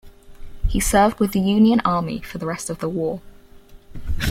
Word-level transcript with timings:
He 0.67 0.79
served 0.79 1.19
with 1.19 1.31
the 1.33 1.39
Union 1.39 1.79
Army 1.85 2.21
for 2.21 2.39
the 2.39 2.47
rest 2.47 2.71
of 2.71 2.79
the 2.79 2.89
war. 2.89 3.21